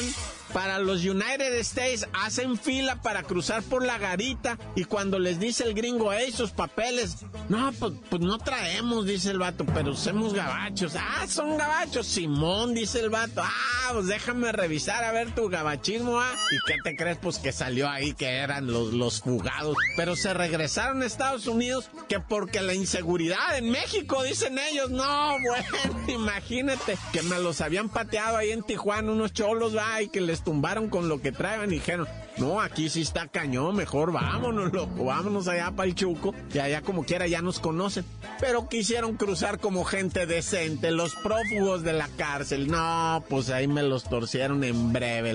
para 0.53 0.79
los 0.79 1.03
United 1.03 1.53
States, 1.59 2.07
hacen 2.13 2.57
fila 2.57 3.01
para 3.01 3.23
cruzar 3.23 3.61
por 3.63 3.85
la 3.85 3.97
garita 3.97 4.57
y 4.75 4.85
cuando 4.85 5.19
les 5.19 5.37
dice 5.37 5.65
el 5.65 5.73
gringo, 5.73 6.13
hey, 6.13 6.31
sus 6.31 6.51
papeles, 6.51 7.17
no, 7.49 7.73
pues, 7.73 7.93
pues, 8.09 8.21
no 8.21 8.37
traemos, 8.37 9.05
dice 9.05 9.31
el 9.31 9.39
vato, 9.39 9.65
pero 9.73 9.93
somos 9.95 10.33
gabachos. 10.33 10.95
Ah, 10.97 11.25
son 11.27 11.57
gabachos, 11.57 12.07
Simón, 12.07 12.73
dice 12.73 13.01
el 13.01 13.09
vato. 13.09 13.41
Ah, 13.43 13.84
pues 13.93 14.07
déjame 14.07 14.51
revisar 14.51 15.03
a 15.03 15.11
ver 15.11 15.33
tu 15.33 15.49
gabachismo, 15.49 16.19
ah. 16.19 16.33
¿Y 16.51 16.57
qué 16.67 16.77
te 16.83 16.95
crees? 16.95 17.17
Pues 17.17 17.39
que 17.39 17.51
salió 17.51 17.89
ahí 17.89 18.13
que 18.13 18.27
eran 18.27 18.67
los, 18.67 18.93
los 18.93 19.21
fugados. 19.21 19.75
Pero 19.97 20.15
se 20.15 20.33
regresaron 20.33 21.01
a 21.01 21.05
Estados 21.05 21.47
Unidos 21.47 21.89
que 22.07 22.19
porque 22.19 22.61
la 22.61 22.73
inseguridad 22.73 23.57
en 23.57 23.69
México, 23.69 24.23
dicen 24.23 24.57
ellos. 24.59 24.91
No, 24.91 25.37
bueno, 25.39 26.05
imagínate 26.07 26.97
que 27.11 27.21
me 27.23 27.39
los 27.39 27.61
habían 27.61 27.89
pateado 27.89 28.37
ahí 28.37 28.51
en 28.51 28.63
Tijuana 28.63 29.11
unos 29.11 29.33
cholos, 29.33 29.75
va, 29.75 30.01
y 30.01 30.09
que 30.09 30.21
les 30.21 30.43
tumbaron 30.43 30.89
con 30.89 31.09
lo 31.09 31.21
que 31.21 31.31
traían 31.31 31.71
y 31.71 31.75
dijeron, 31.75 32.07
no, 32.37 32.59
aquí 32.59 32.89
sí 32.89 33.01
está 33.01 33.27
cañón, 33.27 33.75
mejor 33.75 34.11
vámonos, 34.11 34.73
loco, 34.73 35.05
vámonos 35.05 35.47
allá 35.47 35.71
para 35.71 35.87
el 35.87 35.95
Chuco, 35.95 36.33
y 36.53 36.59
allá 36.59 36.81
como 36.81 37.05
quiera 37.05 37.27
ya 37.27 37.41
nos 37.41 37.59
conocen. 37.59 38.05
Pero 38.39 38.67
quisieron 38.67 39.15
cruzar 39.15 39.59
como 39.59 39.85
gente 39.85 40.25
decente, 40.25 40.91
los 40.91 41.15
prófugos 41.15 41.83
de 41.83 41.93
la 41.93 42.09
cárcel. 42.17 42.69
No, 42.69 43.23
pues 43.29 43.49
ahí 43.49 43.67
me 43.75 43.83
los 43.83 44.05
torcieron 44.05 44.63
en 44.63 44.93
breve. 44.93 45.31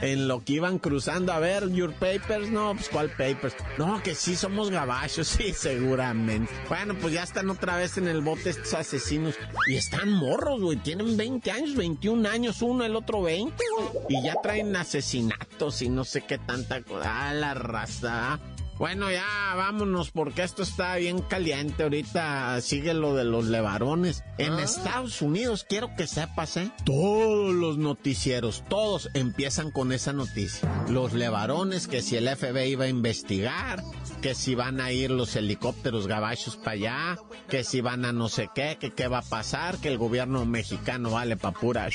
En 0.00 0.26
lo 0.26 0.42
que 0.42 0.54
iban 0.54 0.78
cruzando, 0.78 1.34
a 1.34 1.38
ver, 1.38 1.70
your 1.70 1.92
papers, 1.92 2.48
no, 2.48 2.72
pues 2.74 2.88
cuál 2.88 3.10
papers. 3.10 3.54
No, 3.76 4.02
que 4.02 4.14
sí 4.14 4.36
somos 4.36 4.70
gabachos, 4.70 5.28
sí, 5.36 5.52
seguramente. 5.52 6.50
Bueno, 6.68 6.94
pues 6.98 7.12
ya 7.12 7.22
están 7.22 7.50
otra 7.50 7.76
vez 7.76 7.98
en 7.98 8.08
el 8.08 8.22
bote 8.22 8.50
estos 8.50 8.72
asesinos. 8.72 9.34
Y 9.68 9.76
están 9.76 10.10
morros, 10.10 10.62
güey, 10.62 10.78
tienen 10.78 11.16
20 11.16 11.50
años, 11.50 11.76
21 11.76 12.26
años, 12.26 12.62
uno, 12.62 12.84
el 12.84 12.96
otro 12.96 13.22
20, 13.22 13.54
güey. 13.76 13.88
Y 14.08 14.22
ya 14.24 14.34
traen 14.42 14.74
asesinatos 14.74 15.82
y 15.82 15.90
no 15.90 16.04
sé 16.04 16.22
qué 16.22 16.38
tanta 16.38 16.80
cosa. 16.80 17.28
Ah, 17.28 17.34
la 17.34 17.52
raza. 17.52 18.40
Bueno, 18.78 19.10
ya 19.10 19.24
vámonos 19.56 20.10
porque 20.10 20.42
esto 20.42 20.62
está 20.62 20.96
bien 20.96 21.20
caliente. 21.20 21.84
Ahorita 21.84 22.60
sigue 22.60 22.92
lo 22.92 23.14
de 23.14 23.24
los 23.24 23.46
levarones. 23.46 24.24
En 24.38 24.54
Ah. 24.54 24.62
Estados 24.62 25.22
Unidos, 25.22 25.64
quiero 25.68 25.94
que 25.96 26.06
sepas, 26.06 26.56
¿eh? 26.56 26.70
Todos 26.84 27.54
los 27.54 27.78
noticieros, 27.78 28.64
todos 28.68 29.10
empiezan 29.14 29.70
con 29.70 29.92
esa 29.92 30.12
noticia. 30.12 30.68
Los 30.88 31.12
levarones, 31.12 31.86
que 31.86 32.02
si 32.02 32.16
el 32.16 32.28
FBI 32.28 32.72
iba 32.72 32.84
a 32.86 32.88
investigar, 32.88 33.82
que 34.20 34.34
si 34.34 34.54
van 34.54 34.80
a 34.80 34.90
ir 34.90 35.10
los 35.10 35.36
helicópteros 35.36 36.06
gabachos 36.06 36.56
para 36.56 36.72
allá, 36.72 37.18
que 37.48 37.62
si 37.62 37.80
van 37.80 38.04
a 38.04 38.12
no 38.12 38.28
sé 38.28 38.48
qué, 38.54 38.76
que 38.80 38.90
qué 38.92 39.06
va 39.06 39.18
a 39.18 39.22
pasar, 39.22 39.78
que 39.78 39.88
el 39.88 39.98
gobierno 39.98 40.44
mexicano 40.46 41.10
vale 41.10 41.36
pa' 41.36 41.52
pura. 41.52 41.88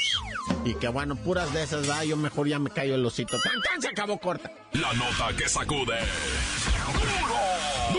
Y 0.64 0.76
que 0.76 0.88
bueno, 0.88 1.16
puras 1.16 1.52
de 1.54 1.64
esas, 1.64 1.90
va, 1.90 2.06
yo 2.06 2.16
mejor 2.18 2.48
ya 2.48 2.60
me 2.60 2.70
callo 2.70 2.96
el 2.96 3.06
osito. 3.06 3.38
¡Tan, 3.42 3.62
tan! 3.62 3.82
Se 3.82 3.88
acabó 3.90 4.18
corta. 4.20 4.52
La 4.74 4.94
nota 4.94 5.36
que 5.38 5.50
sacude. 5.50 5.98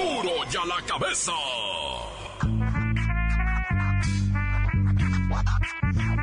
¡Duro! 0.00 0.23
¡Duro 0.23 0.45
ya 0.50 0.64
la 0.64 0.83
cabeza! 0.87 1.33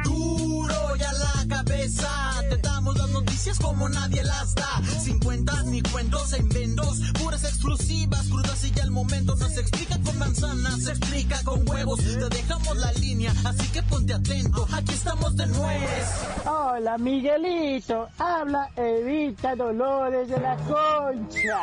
Duro 0.04 0.96
ya 0.96 1.12
la 1.14 1.56
cabeza, 1.56 2.10
te 2.50 2.58
damos 2.58 2.98
las 2.98 3.10
noticias 3.12 3.60
como 3.60 3.88
nadie 3.90 4.24
las 4.24 4.56
da. 4.56 4.82
Sin 5.00 5.20
cuentas 5.20 5.66
ni 5.66 5.82
cuentos 5.82 6.34
en 6.34 6.50
vendos, 6.50 7.02
puras 7.22 7.44
exclusivas, 7.44 8.28
crudas 8.28 8.64
y 8.64 8.72
ya 8.72 8.84
el 8.84 8.92
momento. 8.92 9.36
No 9.36 9.48
se 9.48 9.62
explica 9.62 10.00
con 10.02 10.18
manzanas, 10.18 10.84
se 10.84 10.92
explica 10.92 11.44
con 11.44 11.70
huevos. 11.70 12.00
Te 12.00 12.30
dejamos 12.30 12.78
la 12.78 12.92
línea, 12.94 13.32
así 13.46 13.68
que 13.70 13.84
ponte 13.84 14.14
atento. 14.14 14.68
Aquí 14.74 14.94
estamos 14.94 15.36
de 15.36 15.46
nuez. 15.48 16.08
Hola 16.46 16.98
Miguelito, 16.98 18.08
habla 18.18 18.70
Evita 18.76 19.56
Dolores 19.56 20.30
de 20.30 20.40
la 20.40 20.56
Concha. 20.58 21.60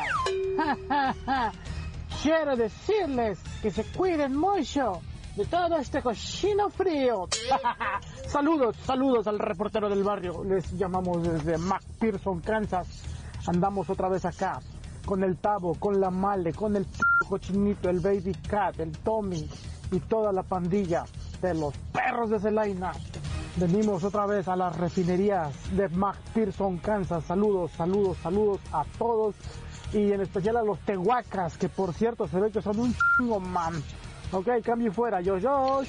Quiero 2.24 2.56
decirles 2.56 3.38
que 3.60 3.70
se 3.70 3.84
cuiden 3.84 4.34
mucho 4.34 5.02
de 5.36 5.44
todo 5.44 5.76
este 5.76 6.00
cochino 6.00 6.70
frío. 6.70 7.28
saludos, 8.28 8.76
saludos 8.78 9.26
al 9.26 9.38
reportero 9.38 9.90
del 9.90 10.02
barrio. 10.02 10.42
Les 10.42 10.72
llamamos 10.72 11.22
desde 11.22 11.58
McPherson, 11.58 12.40
Kansas. 12.40 12.88
Andamos 13.46 13.90
otra 13.90 14.08
vez 14.08 14.24
acá 14.24 14.58
con 15.04 15.22
el 15.22 15.36
Tabo, 15.36 15.74
con 15.74 16.00
la 16.00 16.10
Male, 16.10 16.54
con 16.54 16.76
el 16.76 16.86
cochinito, 17.28 17.90
el 17.90 18.00
Baby 18.00 18.34
Cat, 18.48 18.80
el 18.80 18.92
Tommy 18.92 19.46
y 19.92 20.00
toda 20.00 20.32
la 20.32 20.44
pandilla 20.44 21.04
de 21.42 21.52
los 21.52 21.74
perros 21.92 22.30
de 22.30 22.40
Celaina. 22.40 22.92
Venimos 23.56 24.02
otra 24.02 24.24
vez 24.24 24.48
a 24.48 24.56
las 24.56 24.74
refinerías 24.78 25.52
de 25.76 25.90
McPherson, 25.90 26.78
Kansas. 26.78 27.22
Saludos, 27.24 27.72
saludos, 27.72 28.16
saludos 28.22 28.60
a 28.72 28.82
todos 28.96 29.34
y 29.94 30.12
en 30.12 30.20
especial 30.20 30.56
a 30.56 30.62
los 30.62 30.80
tehuacas, 30.80 31.56
que 31.56 31.68
por 31.68 31.94
cierto 31.94 32.26
se 32.26 32.40
ve 32.40 32.50
que 32.50 32.60
son 32.60 32.78
un 32.80 32.94
chingo, 33.16 33.38
man. 33.38 33.82
Ok, 34.32 34.48
cambio 34.64 34.88
y 34.90 34.94
fuera, 34.94 35.20
yo, 35.20 35.38
Josh. 35.40 35.88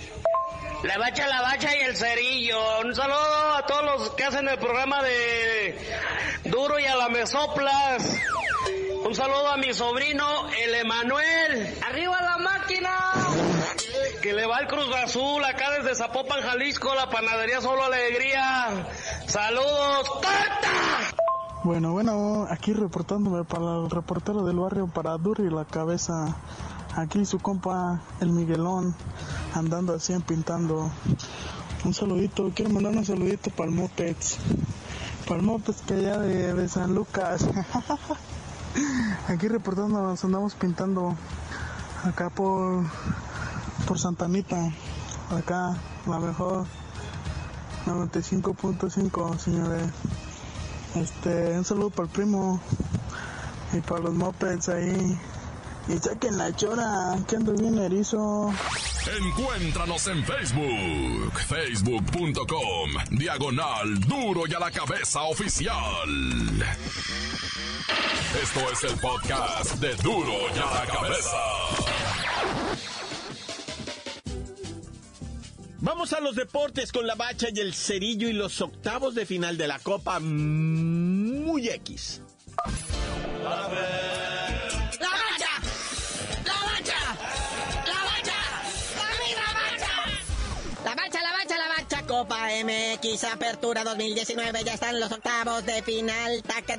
La 0.83 0.99
bacha, 0.99 1.27
la 1.27 1.41
bacha 1.41 1.75
y 1.75 1.81
el 1.81 1.95
cerillo. 1.95 2.59
Un 2.83 2.93
saludo 2.93 3.55
a 3.55 3.65
todos 3.65 3.83
los 3.83 4.09
que 4.11 4.23
hacen 4.23 4.47
el 4.47 4.59
programa 4.59 5.01
de 5.01 5.75
Duro 6.45 6.79
y 6.79 6.85
a 6.85 6.95
la 6.95 7.09
Mesoplas. 7.09 8.21
Un 9.03 9.15
saludo 9.15 9.47
a 9.47 9.57
mi 9.57 9.73
sobrino, 9.73 10.47
el 10.49 10.75
Emanuel. 10.75 11.75
¡Arriba 11.87 12.21
la 12.21 12.37
máquina! 12.37 13.13
Que 14.21 14.33
le 14.33 14.45
va 14.45 14.59
el 14.59 14.67
Cruz 14.67 14.93
Azul 14.95 15.43
acá 15.43 15.71
desde 15.71 15.95
Zapopan, 15.95 16.41
Jalisco, 16.41 16.93
la 16.93 17.09
panadería 17.09 17.61
Solo 17.61 17.83
Alegría. 17.83 18.85
¡Saludos! 19.27 20.21
¡Tata! 20.21 21.14
Bueno, 21.65 21.93
bueno, 21.93 22.45
aquí 22.51 22.73
reportándome 22.73 23.43
para 23.43 23.77
el 23.77 23.89
reportero 23.89 24.45
del 24.45 24.59
barrio 24.59 24.85
para 24.85 25.17
Duri 25.17 25.49
la 25.49 25.65
cabeza. 25.65 26.35
Aquí 26.95 27.25
su 27.25 27.39
compa, 27.39 28.01
el 28.19 28.29
Miguelón, 28.29 28.93
andando 29.55 29.95
así 29.95 30.13
pintando. 30.27 30.91
Un 31.83 31.91
saludito, 31.95 32.51
quiero 32.53 32.69
mandar 32.69 32.95
un 32.95 33.03
saludito 33.03 33.49
para 33.49 33.67
el 33.71 33.75
Mopeds. 33.75 34.37
Para 35.27 35.39
el 35.39 35.41
Mopeds 35.47 35.81
que 35.81 35.95
allá 35.95 36.19
de, 36.19 36.53
de 36.53 36.69
San 36.69 36.93
Lucas. 36.93 37.43
Aquí 39.27 39.47
reportando, 39.47 40.03
nos 40.03 40.23
andamos 40.23 40.53
pintando 40.53 41.15
acá 42.03 42.29
por, 42.29 42.83
por 43.87 43.97
Santanita. 43.97 44.71
Acá, 45.31 45.75
la 46.05 46.19
mejor 46.19 46.67
95.5, 47.87 49.39
señores. 49.39 49.89
Este, 50.95 51.57
un 51.57 51.65
saludo 51.65 51.89
para 51.89 52.07
el 52.07 52.13
primo 52.13 52.61
y 53.73 53.81
para 53.81 54.01
los 54.01 54.13
mopeds 54.13 54.69
ahí. 54.69 55.19
Y 55.87 55.97
saquen 55.99 56.37
la 56.37 56.55
chora, 56.55 57.15
que 57.27 57.35
ando 57.35 57.53
bien 57.53 57.77
erizo. 57.77 58.51
Encuéntranos 59.21 60.07
en 60.07 60.23
Facebook, 60.23 61.39
facebook.com, 61.47 62.89
diagonal 63.11 63.99
duro 63.99 64.47
y 64.47 64.53
a 64.53 64.59
la 64.59 64.71
cabeza 64.71 65.21
oficial. 65.23 66.09
Esto 68.41 68.71
es 68.71 68.83
el 68.91 68.99
podcast 68.99 69.75
de 69.75 69.95
duro 69.97 70.33
y 70.55 70.59
a 70.59 70.73
la 70.73 70.85
cabeza. 70.91 71.84
Vamos 75.85 76.13
a 76.13 76.19
los 76.19 76.35
deportes 76.35 76.91
con 76.91 77.05
la 77.05 77.13
bacha 77.13 77.49
y 77.53 77.59
el 77.59 77.75
cerillo 77.75 78.27
y 78.27 78.33
los 78.33 78.59
octavos 78.59 79.13
de 79.13 79.27
final 79.27 79.55
de 79.55 79.67
la 79.67 79.77
Copa 79.77 80.19
Muy 80.19 81.69
X. 81.69 82.23
Copa 92.25 92.47
MX 92.63 93.23
Apertura 93.25 93.83
2019, 93.83 94.63
ya 94.63 94.73
están 94.73 94.99
los 94.99 95.11
octavos 95.11 95.63
de 95.63 95.83
final. 95.83 96.41
Taca. 96.41 96.75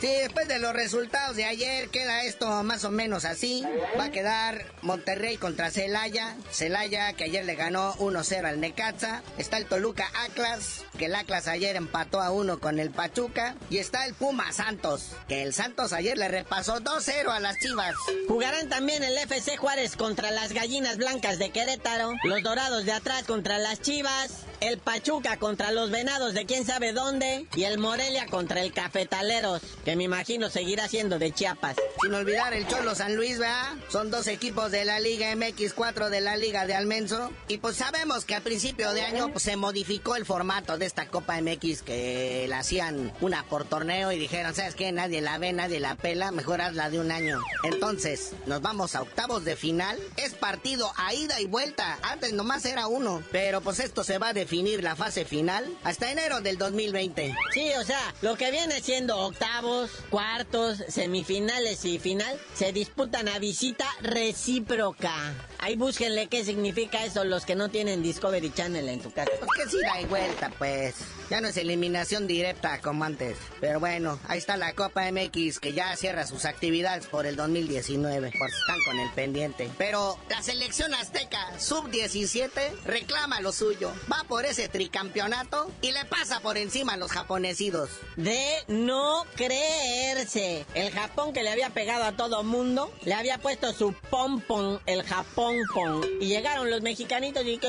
Sí, 0.00 0.06
después 0.06 0.48
de 0.48 0.58
los 0.58 0.72
resultados 0.72 1.36
de 1.36 1.44
ayer 1.44 1.90
queda 1.90 2.22
esto 2.22 2.62
más 2.62 2.84
o 2.84 2.90
menos 2.90 3.26
así. 3.26 3.66
Va 4.00 4.04
a 4.04 4.10
quedar 4.10 4.64
Monterrey 4.80 5.36
contra 5.36 5.70
Celaya. 5.70 6.34
Celaya 6.50 7.12
que 7.12 7.24
ayer 7.24 7.44
le 7.44 7.54
ganó 7.54 7.94
1-0 7.96 8.46
al 8.46 8.60
Necaxa. 8.60 9.22
Está 9.36 9.58
el 9.58 9.66
Toluca 9.66 10.10
Atlas, 10.24 10.86
que 10.98 11.06
el 11.06 11.14
Atlas 11.14 11.48
ayer 11.48 11.76
empató 11.76 12.20
a 12.20 12.30
1 12.30 12.58
con 12.60 12.78
el 12.78 12.90
Pachuca. 12.90 13.54
Y 13.70 13.78
está 13.78 14.04
el 14.04 14.12
Puma 14.12 14.52
Santos, 14.52 15.12
que 15.28 15.42
el 15.42 15.54
Santos 15.54 15.94
ayer 15.94 16.18
le 16.18 16.28
repasó 16.28 16.80
2-0 16.80 17.30
a 17.30 17.40
las 17.40 17.56
Chivas. 17.58 17.94
Jugarán 18.28 18.68
también 18.68 19.02
el 19.02 19.16
FC 19.16 19.56
Juárez 19.56 19.96
contra 19.96 20.30
las 20.30 20.52
Gallinas 20.52 20.98
Blancas 20.98 21.38
de 21.38 21.50
Querétaro, 21.50 22.12
los 22.24 22.42
Dorados 22.42 22.84
de 22.84 22.92
atrás 22.92 23.24
contra 23.24 23.56
las 23.56 23.80
Chivas 23.80 24.44
el 24.60 24.78
Pachuca 24.78 25.36
contra 25.36 25.70
los 25.72 25.90
Venados 25.90 26.34
de 26.34 26.46
quién 26.46 26.66
sabe 26.66 26.92
dónde 26.92 27.46
y 27.54 27.64
el 27.64 27.78
Morelia 27.78 28.26
contra 28.26 28.60
el 28.62 28.72
Cafetaleros, 28.72 29.62
que 29.84 29.96
me 29.96 30.04
imagino 30.04 30.50
seguirá 30.50 30.88
siendo 30.88 31.18
de 31.18 31.32
Chiapas. 31.32 31.76
Sin 32.02 32.14
olvidar 32.14 32.54
el 32.54 32.66
Cholo 32.66 32.94
San 32.94 33.16
Luis, 33.16 33.38
¿verdad? 33.38 33.74
Son 33.88 34.10
dos 34.10 34.26
equipos 34.26 34.70
de 34.70 34.84
la 34.84 35.00
Liga 35.00 35.34
MX, 35.34 35.74
cuatro 35.74 36.10
de 36.10 36.20
la 36.20 36.36
Liga 36.36 36.66
de 36.66 36.74
Almenso. 36.74 37.30
Y 37.48 37.58
pues 37.58 37.76
sabemos 37.76 38.24
que 38.24 38.34
a 38.34 38.40
principio 38.40 38.92
de 38.92 39.02
año 39.02 39.30
pues, 39.30 39.44
se 39.44 39.56
modificó 39.56 40.16
el 40.16 40.26
formato 40.26 40.78
de 40.78 40.86
esta 40.88 41.06
Copa 41.06 41.40
MX 41.40 41.82
que 41.82 42.46
la 42.48 42.60
hacían 42.60 43.12
una 43.20 43.44
por 43.44 43.66
torneo 43.66 44.10
y 44.10 44.18
dijeron, 44.18 44.54
¿sabes 44.54 44.74
qué? 44.74 44.90
Nadie 44.90 45.20
la 45.20 45.36
ve, 45.36 45.52
nadie 45.52 45.80
la 45.80 45.96
pela, 45.96 46.32
mejor 46.32 46.62
hazla 46.62 46.88
de 46.88 46.98
un 46.98 47.12
año. 47.12 47.40
Entonces, 47.62 48.32
nos 48.46 48.62
vamos 48.62 48.94
a 48.94 49.02
octavos 49.02 49.44
de 49.44 49.54
final. 49.54 49.98
Es 50.16 50.34
partido 50.34 50.90
a 50.96 51.12
ida 51.12 51.40
y 51.40 51.46
vuelta. 51.46 51.98
Antes 52.02 52.32
nomás 52.32 52.64
era 52.64 52.86
uno. 52.86 53.22
Pero 53.30 53.60
pues 53.60 53.80
esto 53.80 54.02
se 54.02 54.16
va 54.16 54.28
a 54.28 54.32
definir 54.32 54.82
la 54.82 54.96
fase 54.96 55.26
final 55.26 55.64
hasta 55.84 56.10
enero 56.10 56.40
del 56.40 56.56
2020. 56.56 57.34
Sí, 57.52 57.70
o 57.78 57.84
sea, 57.84 58.14
lo 58.22 58.36
que 58.36 58.50
viene 58.50 58.80
siendo 58.80 59.18
octavos, 59.18 59.90
cuartos, 60.08 60.82
semifinales 60.88 61.84
y 61.84 61.98
final 61.98 62.38
se 62.54 62.72
disputan 62.72 63.28
a 63.28 63.38
visita 63.38 63.86
recíproca. 64.00 65.34
Ahí 65.58 65.76
búsquenle 65.76 66.28
qué 66.28 66.44
significa 66.44 67.04
eso 67.04 67.24
los 67.24 67.44
que 67.44 67.56
no 67.56 67.68
tienen 67.68 68.02
Discovery 68.02 68.50
Channel 68.52 68.88
en 68.88 69.00
tu 69.00 69.10
casa. 69.10 69.32
¿Por 69.40 69.48
qué 69.56 69.68
sí 69.68 69.76
da 69.82 70.08
vuelta, 70.08 70.50
pues? 70.58 70.94
Ya 71.30 71.40
no 71.40 71.48
es 71.48 71.56
eliminación 71.56 72.26
directa 72.26 72.80
como 72.80 73.04
antes. 73.04 73.36
Pero 73.60 73.80
bueno, 73.80 74.18
ahí 74.28 74.38
está 74.38 74.56
la 74.56 74.72
Copa 74.72 75.10
MX 75.10 75.60
que 75.60 75.72
ya 75.72 75.94
cierra 75.96 76.26
sus 76.26 76.44
actividades 76.44 77.06
por 77.06 77.26
el 77.26 77.36
2019. 77.36 78.32
Por 78.38 78.50
si 78.50 78.56
están 78.56 78.78
con 78.84 78.98
el 78.98 79.10
pendiente. 79.12 79.70
Pero 79.76 80.18
la 80.30 80.42
selección 80.42 80.94
azteca 80.94 81.58
sub-17 81.58 82.50
reclama 82.84 83.40
lo 83.40 83.52
suyo. 83.52 83.92
Va 84.10 84.24
por 84.26 84.46
ese 84.46 84.68
tricampeonato 84.68 85.70
y 85.82 85.92
le 85.92 86.04
pasa 86.06 86.40
por 86.40 86.56
encima 86.56 86.94
a 86.94 86.96
los 86.96 87.12
japonesidos. 87.12 87.90
De 88.16 88.40
no 88.68 89.24
creerse. 89.36 90.64
El 90.74 90.90
Japón 90.92 91.32
que 91.32 91.42
le 91.42 91.50
había 91.50 91.70
pegado 91.70 92.04
a 92.04 92.12
todo 92.12 92.42
mundo, 92.42 92.92
le 93.04 93.14
había 93.14 93.38
puesto 93.38 93.72
su 93.72 93.92
pompon, 94.10 94.80
el 94.86 95.02
Japón 95.02 95.56
pon. 95.74 96.02
Y 96.20 96.26
llegaron 96.26 96.70
los 96.70 96.82
mexicanitos 96.82 97.44
y 97.44 97.60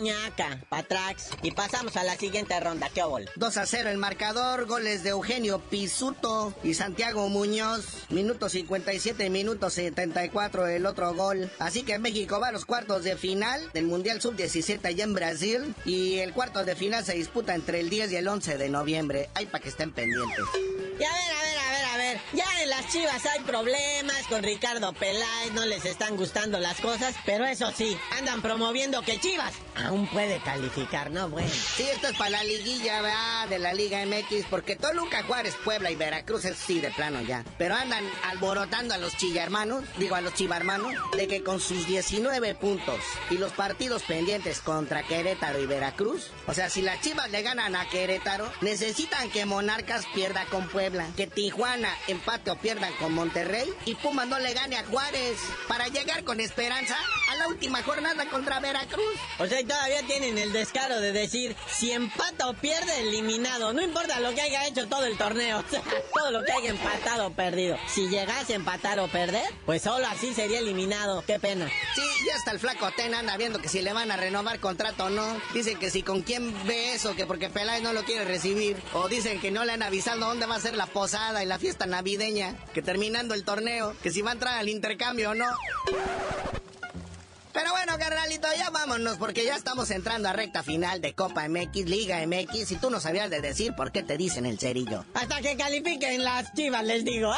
ñaca, 0.00 0.60
patrax. 0.68 1.30
Y 1.42 1.52
pasamos 1.52 1.96
a 1.96 2.04
la 2.04 2.16
siguiente 2.24 2.58
ronda, 2.58 2.88
qué 2.88 3.02
obol. 3.02 3.28
2 3.36 3.56
a 3.58 3.66
0 3.66 3.90
el 3.90 3.98
marcador, 3.98 4.64
goles 4.64 5.02
de 5.02 5.10
Eugenio 5.10 5.58
Pisuto 5.58 6.54
y 6.62 6.72
Santiago 6.72 7.28
Muñoz. 7.28 8.06
Minuto 8.08 8.48
57, 8.48 9.28
minuto 9.28 9.68
74 9.68 10.66
el 10.68 10.86
otro 10.86 11.12
gol. 11.12 11.50
Así 11.58 11.82
que 11.82 11.98
México 11.98 12.40
va 12.40 12.48
a 12.48 12.52
los 12.52 12.64
cuartos 12.64 13.04
de 13.04 13.18
final 13.18 13.60
del 13.74 13.84
Mundial 13.84 14.22
Sub-17 14.22 14.86
allá 14.86 15.04
en 15.04 15.12
Brasil. 15.12 15.74
Y 15.84 16.20
el 16.20 16.32
cuarto 16.32 16.64
de 16.64 16.74
final 16.74 17.04
se 17.04 17.12
disputa 17.12 17.54
entre 17.54 17.80
el 17.80 17.90
10 17.90 18.12
y 18.12 18.16
el 18.16 18.26
11 18.26 18.56
de 18.56 18.70
noviembre. 18.70 19.28
Hay 19.34 19.44
para 19.44 19.62
que 19.62 19.68
estén 19.68 19.92
pendientes. 19.92 20.46
Y 20.98 21.04
a 21.04 21.12
ver, 21.12 21.30
a 21.30 21.42
ver, 21.42 21.58
a 21.58 21.70
ver, 21.72 21.73
a 21.94 21.96
ver. 21.96 22.20
Ya 22.32 22.44
en 22.62 22.70
las 22.70 22.88
chivas 22.88 23.24
hay 23.26 23.40
problemas 23.40 24.26
con 24.28 24.42
Ricardo 24.42 24.92
Peláez, 24.92 25.52
no 25.52 25.64
les 25.64 25.84
están 25.84 26.16
gustando 26.16 26.58
las 26.58 26.80
cosas, 26.80 27.14
pero 27.24 27.46
eso 27.46 27.70
sí, 27.76 27.96
andan 28.18 28.42
promoviendo 28.42 29.02
que 29.02 29.20
Chivas 29.20 29.54
aún 29.76 30.06
puede 30.06 30.40
calificar, 30.40 31.10
¿no? 31.10 31.28
Bueno. 31.28 31.48
Sí, 31.48 31.82
esto 31.82 32.08
es 32.08 32.16
para 32.16 32.30
la 32.30 32.44
liguilla. 32.44 33.02
De 33.48 33.58
la 33.58 33.74
Liga 33.74 34.04
MX, 34.06 34.46
porque 34.48 34.76
Toluca, 34.76 35.22
Juárez, 35.24 35.54
Puebla 35.64 35.90
y 35.90 35.96
Veracruz 35.96 36.44
es 36.44 36.56
sí 36.56 36.80
de 36.80 36.90
plano 36.90 37.20
ya. 37.22 37.44
Pero 37.58 37.74
andan 37.74 38.04
alborotando 38.24 38.94
a 38.94 38.98
los 38.98 39.16
chillarmanos, 39.16 39.84
digo 39.98 40.14
a 40.14 40.20
los 40.20 40.34
chivarmanos, 40.34 40.94
de 41.16 41.26
que 41.26 41.42
con 41.42 41.60
sus 41.60 41.86
19 41.86 42.54
puntos 42.54 43.00
y 43.30 43.38
los 43.38 43.52
partidos 43.52 44.02
pendientes 44.04 44.60
contra 44.60 45.02
Querétaro 45.02 45.60
y 45.60 45.66
Veracruz, 45.66 46.30
o 46.46 46.54
sea, 46.54 46.70
si 46.70 46.82
las 46.82 47.00
chivas 47.00 47.30
le 47.30 47.42
ganan 47.42 47.76
a 47.76 47.88
Querétaro, 47.88 48.50
necesitan 48.60 49.30
que 49.30 49.44
Monarcas 49.44 50.06
pierda 50.14 50.44
con 50.46 50.68
Puebla, 50.68 51.08
que 51.16 51.26
Tijuana 51.26 51.83
empate 52.08 52.50
o 52.50 52.56
pierdan 52.56 52.92
con 52.94 53.12
Monterrey 53.12 53.68
y 53.86 53.94
Pumas 53.94 54.26
no 54.26 54.38
le 54.38 54.52
gane 54.54 54.76
a 54.76 54.84
Juárez 54.84 55.38
para 55.68 55.88
llegar 55.88 56.24
con 56.24 56.40
esperanza 56.40 56.96
a 57.30 57.36
la 57.36 57.48
última 57.48 57.82
jornada 57.82 58.26
contra 58.26 58.60
Veracruz. 58.60 59.16
O 59.38 59.46
sea, 59.46 59.60
y 59.60 59.64
todavía 59.64 60.02
tienen 60.06 60.38
el 60.38 60.52
descaro 60.52 61.00
de 61.00 61.12
decir, 61.12 61.56
si 61.70 61.92
empata 61.92 62.48
o 62.48 62.54
pierde, 62.54 63.00
eliminado. 63.00 63.72
No 63.72 63.82
importa 63.82 64.20
lo 64.20 64.34
que 64.34 64.42
haya 64.42 64.66
hecho 64.66 64.86
todo 64.88 65.04
el 65.04 65.16
torneo. 65.16 65.62
O 65.64 65.70
sea, 65.70 65.82
todo 66.14 66.30
lo 66.30 66.44
que 66.44 66.52
haya 66.52 66.70
empatado 66.70 67.28
o 67.28 67.30
perdido. 67.30 67.78
Si 67.88 68.08
llegase 68.08 68.52
a 68.52 68.56
empatar 68.56 69.00
o 69.00 69.08
perder, 69.08 69.44
pues 69.64 69.82
solo 69.82 70.06
así 70.06 70.34
sería 70.34 70.58
eliminado. 70.58 71.24
Qué 71.26 71.38
pena. 71.38 71.68
Sí, 71.94 72.02
ya 72.26 72.36
hasta 72.36 72.50
el 72.50 72.58
flaco 72.58 72.90
Ten 72.96 73.14
anda 73.14 73.36
viendo 73.36 73.60
que 73.60 73.68
si 73.68 73.80
le 73.80 73.92
van 73.92 74.10
a 74.10 74.16
renovar 74.16 74.60
contrato 74.60 75.06
o 75.06 75.10
no. 75.10 75.40
Dicen 75.52 75.78
que 75.78 75.90
si 75.90 76.02
con 76.02 76.22
quién 76.22 76.54
ve 76.66 76.94
eso, 76.94 77.16
que 77.16 77.26
porque 77.26 77.48
Peláez 77.48 77.82
no 77.82 77.92
lo 77.92 78.04
quiere 78.04 78.24
recibir. 78.24 78.76
O 78.92 79.08
dicen 79.08 79.40
que 79.40 79.50
no 79.50 79.64
le 79.64 79.72
han 79.72 79.82
avisado 79.82 80.20
dónde 80.20 80.46
va 80.46 80.56
a 80.56 80.60
ser 80.60 80.76
la 80.76 80.86
posada 80.86 81.42
y 81.42 81.46
la 81.46 81.58
fiesta 81.58 81.73
navideña. 81.86 82.56
Que 82.72 82.82
terminando 82.82 83.34
el 83.34 83.44
torneo, 83.44 83.94
que 84.02 84.10
si 84.10 84.22
va 84.22 84.30
a 84.30 84.34
entrar 84.34 84.58
al 84.58 84.68
intercambio 84.68 85.30
o 85.30 85.34
no. 85.34 85.46
Pero 87.52 87.70
bueno, 87.70 87.96
carnalito, 87.98 88.48
ya 88.56 88.70
vámonos 88.70 89.16
porque 89.16 89.44
ya 89.44 89.54
estamos 89.54 89.90
entrando 89.90 90.28
a 90.28 90.32
recta 90.32 90.64
final 90.64 91.00
de 91.00 91.14
Copa 91.14 91.48
MX, 91.48 91.86
Liga 91.86 92.18
MX 92.26 92.72
y 92.72 92.76
tú 92.76 92.90
no 92.90 92.98
sabías 92.98 93.30
de 93.30 93.40
decir 93.40 93.74
por 93.76 93.92
qué 93.92 94.02
te 94.02 94.16
dicen 94.16 94.44
el 94.44 94.58
cerillo. 94.58 95.04
Hasta 95.14 95.40
que 95.40 95.56
califiquen 95.56 96.24
las 96.24 96.52
chivas, 96.54 96.84
les 96.84 97.04
digo. 97.04 97.32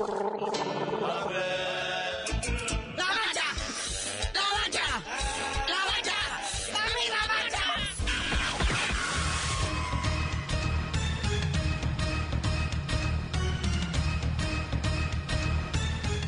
¡La 0.00 0.50